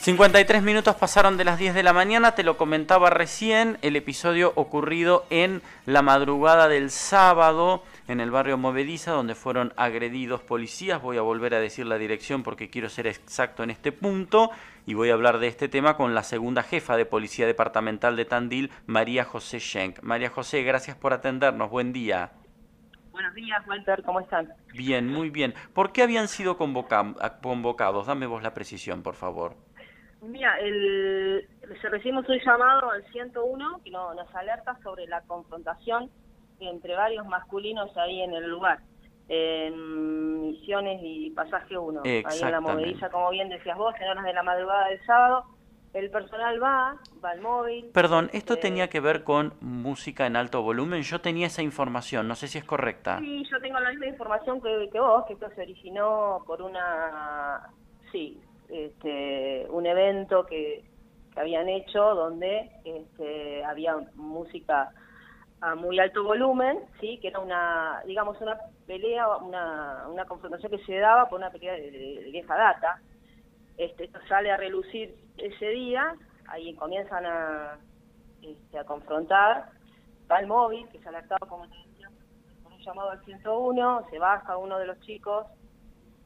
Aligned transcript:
53 0.00 0.62
minutos 0.62 0.94
pasaron 0.94 1.36
de 1.36 1.44
las 1.44 1.58
10 1.58 1.74
de 1.74 1.82
la 1.82 1.92
mañana, 1.92 2.36
te 2.36 2.44
lo 2.44 2.56
comentaba 2.56 3.10
recién, 3.10 3.78
el 3.82 3.96
episodio 3.96 4.52
ocurrido 4.54 5.26
en 5.28 5.60
la 5.86 6.02
madrugada 6.02 6.68
del 6.68 6.90
sábado 6.90 7.82
en 8.06 8.20
el 8.20 8.30
barrio 8.30 8.56
Movediza, 8.56 9.10
donde 9.10 9.34
fueron 9.34 9.72
agredidos 9.76 10.40
policías. 10.40 11.02
Voy 11.02 11.16
a 11.16 11.22
volver 11.22 11.52
a 11.52 11.60
decir 11.60 11.84
la 11.84 11.98
dirección 11.98 12.44
porque 12.44 12.70
quiero 12.70 12.88
ser 12.88 13.08
exacto 13.08 13.64
en 13.64 13.70
este 13.70 13.90
punto 13.90 14.50
y 14.86 14.94
voy 14.94 15.10
a 15.10 15.14
hablar 15.14 15.40
de 15.40 15.48
este 15.48 15.68
tema 15.68 15.96
con 15.96 16.14
la 16.14 16.22
segunda 16.22 16.62
jefa 16.62 16.96
de 16.96 17.04
Policía 17.04 17.46
Departamental 17.48 18.14
de 18.14 18.24
Tandil, 18.24 18.70
María 18.86 19.24
José 19.24 19.58
Schenk. 19.58 20.00
María 20.02 20.30
José, 20.30 20.62
gracias 20.62 20.96
por 20.96 21.12
atendernos. 21.12 21.70
Buen 21.70 21.92
día. 21.92 22.30
Buenos 23.10 23.34
días, 23.34 23.66
Walter, 23.66 24.00
¿cómo 24.04 24.20
están? 24.20 24.48
Bien, 24.74 25.08
muy 25.08 25.28
bien. 25.28 25.54
¿Por 25.74 25.90
qué 25.90 26.04
habían 26.04 26.28
sido 26.28 26.56
convocados? 26.56 28.06
Dame 28.06 28.26
vos 28.26 28.44
la 28.44 28.54
precisión, 28.54 29.02
por 29.02 29.16
favor. 29.16 29.56
Mira, 30.20 30.58
el, 30.58 31.46
recibimos 31.82 32.28
un 32.28 32.38
llamado 32.40 32.90
al 32.90 33.04
101 33.12 33.80
que 33.84 33.90
nos 33.90 34.34
alerta 34.34 34.76
sobre 34.82 35.06
la 35.06 35.20
confrontación 35.22 36.10
entre 36.60 36.96
varios 36.96 37.26
masculinos 37.26 37.96
ahí 37.96 38.20
en 38.22 38.32
el 38.32 38.48
lugar, 38.48 38.80
en 39.28 40.40
Misiones 40.40 41.00
y 41.02 41.30
Pasaje 41.30 41.78
1, 41.78 42.02
ahí 42.04 42.40
en 42.42 42.50
la 42.50 42.60
movediza, 42.60 43.10
como 43.10 43.30
bien 43.30 43.48
decías 43.48 43.76
vos, 43.76 43.94
en 44.00 44.08
horas 44.08 44.24
de 44.24 44.32
la 44.32 44.42
madrugada 44.42 44.88
del 44.88 45.04
sábado. 45.04 45.44
El 45.94 46.10
personal 46.10 46.62
va, 46.62 46.96
va 47.24 47.30
al 47.30 47.40
móvil. 47.40 47.90
Perdón, 47.94 48.28
esto 48.34 48.54
este 48.54 48.68
tenía 48.68 48.88
que 48.88 49.00
ver 49.00 49.24
con 49.24 49.54
música 49.60 50.26
en 50.26 50.36
alto 50.36 50.60
volumen. 50.60 51.02
Yo 51.02 51.22
tenía 51.22 51.46
esa 51.46 51.62
información, 51.62 52.28
no 52.28 52.34
sé 52.34 52.46
si 52.46 52.58
es 52.58 52.64
correcta. 52.64 53.18
Sí, 53.20 53.42
yo 53.50 53.58
tengo 53.60 53.80
la 53.80 53.88
misma 53.90 54.06
información 54.06 54.60
que, 54.60 54.90
que 54.92 55.00
vos, 55.00 55.24
que 55.26 55.32
esto 55.32 55.48
se 55.54 55.62
originó 55.62 56.42
por 56.46 56.60
una. 56.60 57.70
Sí, 58.12 58.38
este, 58.68 59.66
un 59.70 59.86
evento 59.86 60.46
que, 60.46 60.84
habían 61.36 61.68
hecho 61.68 62.00
donde 62.16 62.68
este, 62.84 63.64
había 63.64 63.96
música 64.16 64.90
a 65.60 65.74
muy 65.76 65.98
alto 66.00 66.24
volumen, 66.24 66.80
sí, 67.00 67.18
que 67.20 67.28
era 67.28 67.38
una, 67.38 68.02
digamos, 68.06 68.40
una 68.40 68.58
pelea, 68.86 69.28
una, 69.36 70.08
una 70.08 70.24
confrontación 70.24 70.72
que 70.72 70.84
se 70.84 70.98
daba 70.98 71.28
por 71.28 71.38
una 71.38 71.50
pelea 71.50 71.74
de, 71.74 72.28
vieja 72.32 72.56
data. 72.56 73.00
Este, 73.76 74.04
esto 74.04 74.18
sale 74.28 74.50
a 74.50 74.56
relucir 74.56 75.14
ese 75.36 75.66
día, 75.68 76.14
ahí 76.48 76.74
comienzan 76.74 77.24
a, 77.24 77.78
este, 78.42 78.78
a 78.78 78.84
confrontar, 78.84 79.70
va 80.30 80.40
el 80.40 80.46
móvil, 80.46 80.88
que 80.88 80.98
se 80.98 81.08
alertaba 81.08 81.46
como 81.46 81.66
con 82.62 82.72
un 82.72 82.80
llamado 82.80 83.10
al 83.10 83.24
101, 83.24 84.06
se 84.10 84.18
baja 84.18 84.56
uno 84.56 84.78
de 84.78 84.86
los 84.86 84.98
chicos, 85.00 85.46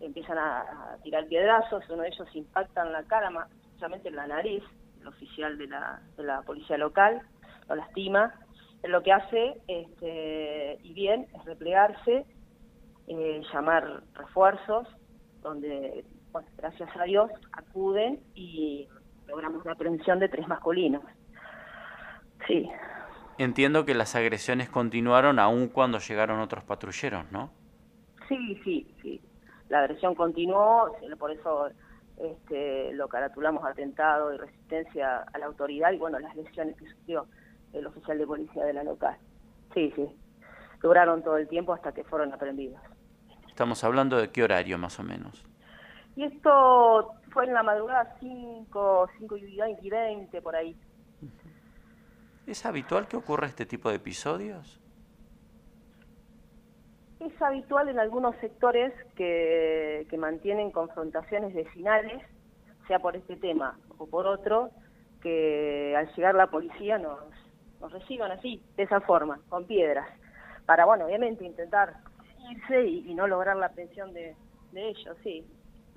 empiezan 0.00 0.38
a, 0.38 0.96
tirar 1.02 1.26
piedrazos, 1.26 1.84
uno 1.88 2.02
de 2.02 2.08
ellos 2.08 2.28
impacta 2.34 2.82
en 2.84 2.92
la 2.92 3.02
cara, 3.04 3.30
más 3.30 3.48
en 3.80 4.16
la 4.16 4.26
nariz, 4.26 4.62
el 5.00 5.06
oficial 5.06 5.56
de 5.58 5.66
la, 5.68 6.00
de 6.16 6.24
la 6.24 6.42
policía 6.42 6.76
local, 6.78 7.22
lo 7.68 7.76
lastima. 7.76 8.34
Lo 8.84 9.02
que 9.02 9.12
hace, 9.12 9.60
este, 9.66 10.78
y 10.82 10.92
bien, 10.92 11.26
es 11.34 11.44
replegarse, 11.44 12.24
eh, 13.08 13.42
llamar 13.52 14.02
refuerzos, 14.14 14.86
donde, 15.42 16.04
gracias 16.56 16.88
a 16.96 17.02
Dios, 17.04 17.30
acuden 17.52 18.20
y 18.34 18.86
logramos 19.26 19.64
la 19.64 19.72
aprehensión 19.72 20.20
de 20.20 20.28
tres 20.28 20.46
masculinos. 20.46 21.02
Sí. 22.46 22.68
Entiendo 23.38 23.84
que 23.84 23.94
las 23.94 24.14
agresiones 24.14 24.68
continuaron 24.68 25.38
aún 25.38 25.68
cuando 25.68 25.98
llegaron 25.98 26.40
otros 26.40 26.64
patrulleros, 26.64 27.30
¿no? 27.32 27.50
Sí, 28.28 28.60
sí, 28.64 28.94
sí 29.02 29.20
la 29.68 29.80
agresión 29.80 30.14
continuó, 30.14 30.96
por 31.18 31.30
eso 31.30 31.68
este, 32.16 32.92
lo 32.92 33.08
caratulamos 33.08 33.64
atentado 33.64 34.32
y 34.32 34.38
resistencia 34.38 35.24
a 35.32 35.38
la 35.38 35.46
autoridad 35.46 35.92
y 35.92 35.98
bueno, 35.98 36.18
las 36.18 36.34
lesiones 36.34 36.76
que 36.76 36.88
sufrió 36.88 37.26
el 37.72 37.86
oficial 37.86 38.18
de 38.18 38.26
policía 38.26 38.64
de 38.64 38.72
la 38.72 38.82
local. 38.82 39.16
Sí, 39.74 39.92
sí, 39.94 40.08
duraron 40.82 41.22
todo 41.22 41.36
el 41.36 41.48
tiempo 41.48 41.72
hasta 41.72 41.92
que 41.92 42.04
fueron 42.04 42.32
aprendidos. 42.32 42.80
Estamos 43.46 43.82
hablando 43.84 44.16
de 44.16 44.30
qué 44.30 44.42
horario 44.42 44.78
más 44.78 44.98
o 44.98 45.02
menos. 45.02 45.44
Y 46.16 46.24
esto 46.24 47.12
fue 47.30 47.44
en 47.44 47.54
la 47.54 47.62
madrugada 47.62 48.16
5, 48.18 49.08
5 49.18 49.36
y 49.36 49.90
20, 49.90 50.42
por 50.42 50.56
ahí. 50.56 50.76
¿Es 52.46 52.64
habitual 52.64 53.06
que 53.06 53.16
ocurra 53.16 53.46
este 53.46 53.66
tipo 53.66 53.90
de 53.90 53.96
episodios? 53.96 54.80
Es 57.20 57.42
habitual 57.42 57.88
en 57.88 57.98
algunos 57.98 58.36
sectores 58.36 58.92
que, 59.16 60.06
mantienen 60.18 60.70
confrontaciones 60.70 61.54
vecinales, 61.54 62.22
sea 62.86 62.98
por 63.00 63.16
este 63.16 63.36
tema 63.36 63.78
o 63.98 64.06
por 64.06 64.26
otro, 64.26 64.70
que 65.20 65.94
al 65.96 66.12
llegar 66.14 66.34
la 66.34 66.48
policía 66.48 66.98
nos, 66.98 67.20
nos 67.80 67.92
reciban 67.92 68.30
así, 68.30 68.62
de 68.76 68.84
esa 68.84 69.00
forma, 69.00 69.40
con 69.48 69.66
piedras, 69.66 70.08
para, 70.66 70.84
bueno, 70.84 71.06
obviamente 71.06 71.44
intentar 71.44 71.94
irse 72.50 72.86
y, 72.86 73.14
no 73.14 73.26
lograr 73.26 73.56
la 73.56 73.66
atención 73.66 74.12
de, 74.12 74.36
ellos, 74.74 75.16
sí. 75.22 75.44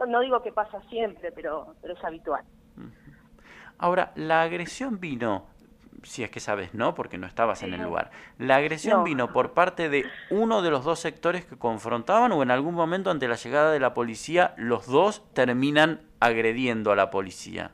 No, 0.08 0.22
digo 0.22 0.42
que 0.42 0.52
pasa 0.52 0.82
siempre, 0.90 1.32
pero, 1.32 1.76
pero 1.82 1.94
es 1.94 2.04
habitual. 2.04 2.44
Ahora, 3.78 4.12
la 4.16 4.42
agresión 4.42 5.00
vino 5.00 5.51
si 6.04 6.24
es 6.24 6.32
que 6.32 6.40
sabes, 6.40 6.74
¿no? 6.74 6.96
Porque 6.96 7.18
no 7.18 7.28
estabas 7.28 7.64
en 7.64 7.74
el 7.74 7.82
lugar. 7.82 8.12
¿La 8.38 8.58
agresión 8.58 9.04
vino 9.04 9.32
por 9.32 9.54
parte 9.54 9.90
de 9.90 10.06
uno 10.30 10.62
de 10.62 10.72
los 10.72 10.84
dos 10.84 11.00
sectores 11.00 11.46
que 11.46 11.58
confrontaban 11.58 12.32
o 12.32 12.44
en 12.44 12.52
algún 12.52 12.74
momento 12.74 13.12
ante 13.12 13.28
la 13.28 13.36
llegada 13.36 13.72
de 13.72 13.80
la 13.80 13.94
policía 13.94 14.54
los 14.58 14.88
dos 14.88 15.24
terminan 15.34 16.02
agrediendo 16.20 16.92
a 16.92 16.96
la 16.96 17.10
policía? 17.12 17.72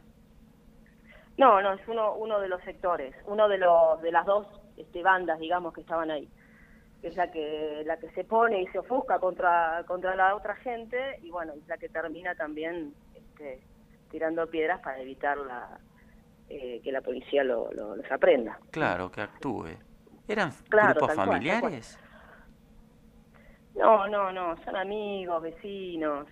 No, 1.38 1.62
no, 1.62 1.74
es 1.74 1.88
uno, 1.88 2.16
uno 2.16 2.40
de 2.40 2.48
los 2.48 2.62
sectores, 2.64 3.16
uno 3.26 3.48
de, 3.48 3.60
los, 3.60 4.02
de 4.02 4.12
las 4.12 4.26
dos 4.26 4.48
este, 4.76 5.04
bandas, 5.04 5.40
digamos, 5.40 5.74
que 5.74 5.82
estaban 5.82 6.10
ahí. 6.10 6.28
Que 7.02 7.10
es 7.10 7.16
la 7.16 7.32
que, 7.32 7.84
la 7.86 7.98
que 7.98 8.10
se 8.10 8.24
pone 8.24 8.62
y 8.62 8.68
se 8.68 8.80
ofusca 8.80 9.20
contra, 9.20 9.84
contra 9.86 10.16
la 10.16 10.36
otra 10.36 10.56
gente 10.56 11.20
y 11.22 11.30
bueno, 11.30 11.54
es 11.54 11.68
la 11.68 11.78
que 11.78 11.90
termina 11.90 12.34
también 12.34 12.94
este, 13.14 13.62
tirando 14.10 14.48
piedras 14.48 14.80
para 14.82 15.00
evitar 15.00 15.38
la, 15.38 15.80
eh, 16.50 16.82
que 16.84 16.92
la 16.92 17.02
policía 17.02 17.44
lo, 17.44 17.72
los 17.72 18.12
aprenda. 18.12 18.60
Claro, 18.72 19.12
que 19.12 19.22
actúe. 19.22 19.78
¿Eran 20.28 20.52
grupos 20.70 21.14
familiares? 21.14 22.00
no, 23.76 24.08
no, 24.08 24.32
no, 24.32 24.56
son 24.64 24.76
amigos, 24.76 25.42
vecinos, 25.42 26.28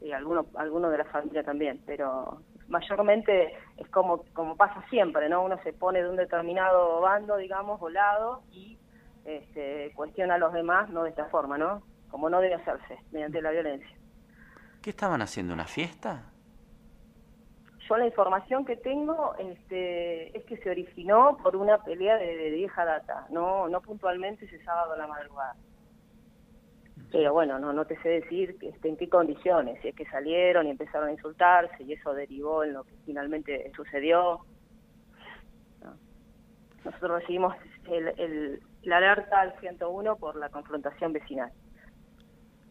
y 0.00 0.12
algunos 0.12 0.46
algunos 0.56 0.90
de 0.90 0.98
la 0.98 1.04
familia 1.04 1.42
también, 1.42 1.80
pero 1.86 2.42
mayormente 2.68 3.54
es 3.76 3.88
como 3.88 4.24
como 4.32 4.56
pasa 4.56 4.84
siempre, 4.90 5.28
¿no? 5.28 5.44
Uno 5.44 5.58
se 5.62 5.72
pone 5.72 6.02
de 6.02 6.08
un 6.08 6.16
determinado 6.16 7.00
bando, 7.00 7.36
digamos, 7.36 7.80
o 7.80 7.88
lado 7.88 8.42
y 8.50 8.78
este, 9.24 9.92
cuestiona 9.94 10.34
a 10.34 10.38
los 10.38 10.52
demás, 10.52 10.90
no 10.90 11.04
de 11.04 11.10
esta 11.10 11.26
forma, 11.26 11.58
¿no? 11.58 11.82
Como 12.10 12.28
no 12.28 12.40
debe 12.40 12.54
hacerse, 12.54 12.98
mediante 13.12 13.40
la 13.40 13.50
violencia. 13.50 13.96
¿Qué 14.82 14.90
estaban 14.90 15.22
haciendo? 15.22 15.54
¿Una 15.54 15.66
fiesta? 15.66 16.31
Yo 17.92 17.98
la 17.98 18.06
información 18.06 18.64
que 18.64 18.76
tengo 18.76 19.34
este, 19.38 20.36
es 20.36 20.44
que 20.44 20.56
se 20.58 20.70
originó 20.70 21.36
por 21.42 21.56
una 21.56 21.78
pelea 21.84 22.16
de, 22.16 22.50
vieja 22.50 22.84
data, 22.84 23.26
no, 23.28 23.68
no 23.68 23.82
puntualmente 23.82 24.46
ese 24.46 24.62
sábado 24.64 24.94
a 24.94 24.96
la 24.96 25.06
madrugada. 25.06 25.54
Pero 27.10 27.34
bueno, 27.34 27.58
no, 27.58 27.74
no 27.74 27.84
te 27.84 28.00
sé 28.00 28.08
decir 28.08 28.56
este, 28.62 28.88
en 28.88 28.96
qué 28.96 29.10
condiciones, 29.10 29.78
si 29.82 29.88
es 29.88 29.94
que 29.94 30.06
salieron 30.06 30.66
y 30.66 30.70
empezaron 30.70 31.08
a 31.08 31.12
insultarse 31.12 31.82
y 31.82 31.92
eso 31.92 32.14
derivó 32.14 32.64
en 32.64 32.72
lo 32.72 32.84
que 32.84 32.94
finalmente 33.04 33.70
sucedió. 33.76 34.40
Nosotros 36.84 37.20
recibimos 37.20 37.54
el, 37.90 38.08
el, 38.18 38.62
la 38.84 38.96
alerta 38.96 39.40
al 39.40 39.52
101 39.60 40.16
por 40.16 40.36
la 40.36 40.48
confrontación 40.48 41.12
vecinal. 41.12 41.52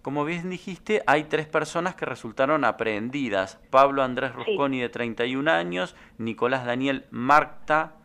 Como 0.02 0.26
bien 0.26 0.50
dijiste, 0.50 1.04
hay 1.06 1.26
tres 1.26 1.48
personas 1.48 1.96
que 1.96 2.06
resultaron 2.06 2.66
aprehendidas. 2.66 3.60
Pablo 3.70 4.02
Andrés 4.02 4.34
Rusconi 4.34 4.80
de 4.80 4.90
31 4.90 5.52
años, 5.52 5.96
Nicolás 6.18 6.66
Daniel 6.66 7.06
Marta 7.12 7.98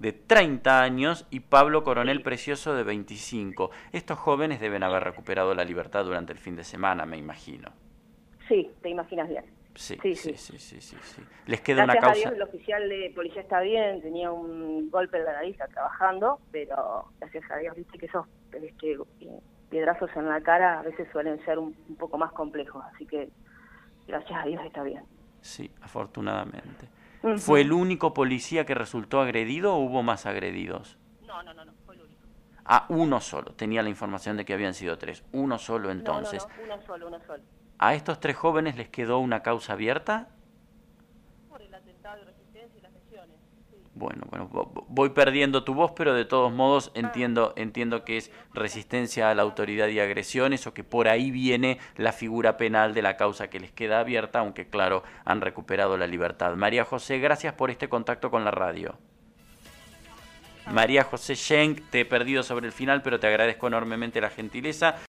de 0.00 0.12
30 0.12 0.82
años 0.82 1.26
y 1.30 1.40
Pablo 1.40 1.84
Coronel 1.84 2.22
Precioso 2.22 2.74
de 2.74 2.82
25. 2.82 3.70
Estos 3.92 4.18
jóvenes 4.18 4.60
deben 4.60 4.82
haber 4.82 5.04
recuperado 5.04 5.54
la 5.54 5.64
libertad 5.64 6.04
durante 6.04 6.32
el 6.32 6.38
fin 6.38 6.56
de 6.56 6.64
semana, 6.64 7.06
me 7.06 7.16
imagino. 7.16 7.70
Sí, 8.48 8.70
te 8.82 8.90
imaginas 8.90 9.28
bien. 9.28 9.44
Sí, 9.76 9.96
sí, 10.02 10.14
sí, 10.14 10.34
sí, 10.36 10.58
sí, 10.58 10.80
sí, 10.80 11.22
Les 11.46 11.60
queda 11.60 11.82
una 11.82 11.96
causa. 11.96 12.10
A 12.10 12.14
Dios, 12.14 12.32
el 12.32 12.42
oficial 12.42 12.88
de 12.88 13.12
policía 13.14 13.42
está 13.42 13.60
bien, 13.60 14.00
tenía 14.02 14.30
un 14.30 14.88
golpe 14.88 15.18
de 15.18 15.24
la 15.24 15.32
nariz 15.32 15.56
trabajando, 15.56 16.38
pero 16.52 17.06
gracias 17.18 17.50
a 17.50 17.56
Dios, 17.56 17.74
viste 17.74 17.98
que 17.98 18.06
eso, 18.06 18.26
este, 18.52 18.98
piedrazos 19.74 20.08
en 20.14 20.28
la 20.28 20.40
cara 20.40 20.78
a 20.78 20.82
veces 20.82 21.08
suelen 21.10 21.44
ser 21.44 21.58
un, 21.58 21.74
poco 21.98 22.16
más 22.16 22.30
complejos, 22.30 22.84
así 22.94 23.04
que 23.06 23.28
gracias 24.06 24.40
a 24.40 24.46
Dios 24.46 24.62
está 24.64 24.84
bien. 24.84 25.02
Sí, 25.40 25.68
afortunadamente. 25.82 26.88
¿Fue 27.38 27.62
el 27.62 27.72
único 27.72 28.14
policía 28.14 28.64
que 28.66 28.76
resultó 28.76 29.20
agredido 29.20 29.74
o 29.74 29.80
hubo 29.80 30.04
más 30.04 30.26
agredidos? 30.26 30.96
No, 31.26 31.42
no, 31.42 31.52
no, 31.52 31.64
no 31.64 31.72
fue 31.84 31.96
el 31.96 32.02
único. 32.02 32.22
Ah, 32.64 32.86
uno 32.88 33.20
solo. 33.20 33.52
Tenía 33.54 33.82
la 33.82 33.88
información 33.88 34.36
de 34.36 34.44
que 34.44 34.54
habían 34.54 34.74
sido 34.74 34.96
tres. 34.96 35.24
Uno 35.32 35.58
solo 35.58 35.90
entonces. 35.90 36.46
No, 36.46 36.54
no, 36.56 36.74
uno 36.74 36.86
solo, 36.86 37.08
uno 37.08 37.18
solo. 37.26 37.42
¿A 37.78 37.94
estos 37.94 38.20
tres 38.20 38.36
jóvenes 38.36 38.76
les 38.76 38.90
quedó 38.90 39.18
una 39.18 39.42
causa 39.42 39.72
abierta? 39.72 40.28
Por 41.48 41.60
estado 41.60 42.18
de 42.18 42.24
resistencia 42.26 42.78
y 42.78 42.80
las 42.80 42.92
lesiones. 42.92 43.36
Bueno, 43.96 44.26
bueno, 44.28 44.50
voy 44.88 45.10
perdiendo 45.10 45.62
tu 45.62 45.72
voz, 45.72 45.92
pero 45.94 46.14
de 46.14 46.24
todos 46.24 46.52
modos 46.52 46.90
ah. 46.94 46.98
entiendo, 46.98 47.52
entiendo 47.56 48.04
que 48.04 48.16
es 48.16 48.32
resistencia 48.52 49.30
a 49.30 49.34
la 49.36 49.42
autoridad 49.42 49.86
y 49.86 50.00
agresiones 50.00 50.66
o 50.66 50.74
que 50.74 50.82
por 50.82 51.06
ahí 51.06 51.30
viene 51.30 51.78
la 51.96 52.12
figura 52.12 52.56
penal 52.56 52.92
de 52.92 53.02
la 53.02 53.16
causa 53.16 53.48
que 53.48 53.60
les 53.60 53.70
queda 53.70 54.00
abierta, 54.00 54.40
aunque 54.40 54.68
claro, 54.68 55.04
han 55.24 55.40
recuperado 55.40 55.96
la 55.96 56.08
libertad. 56.08 56.56
María 56.56 56.84
José, 56.84 57.20
gracias 57.20 57.54
por 57.54 57.70
este 57.70 57.88
contacto 57.88 58.32
con 58.32 58.44
la 58.44 58.50
radio. 58.50 58.98
María 60.72 61.04
José 61.04 61.36
Schenk, 61.36 61.90
te 61.90 62.00
he 62.00 62.04
perdido 62.04 62.42
sobre 62.42 62.66
el 62.66 62.72
final, 62.72 63.02
pero 63.02 63.20
te 63.20 63.26
agradezco 63.26 63.66
enormemente 63.66 64.20
la 64.20 64.30
gentileza. 64.30 64.96